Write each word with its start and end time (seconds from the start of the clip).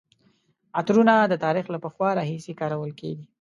عطرونه 0.79 1.13
د 1.27 1.33
تاریخ 1.45 1.65
له 1.73 1.77
پخوا 1.83 2.09
راهیسې 2.19 2.53
کارول 2.59 2.91
کیږي. 2.99 3.25